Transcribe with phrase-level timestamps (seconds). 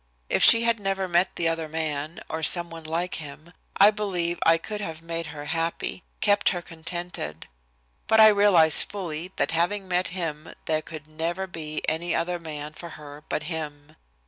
[0.29, 4.39] If she had never met the other man, or some one like him, I believe
[4.43, 7.47] I could have made her happy, kept her contented.
[8.07, 12.73] But I realize fully that having met him there could never be any other man
[12.73, 13.95] for her but him.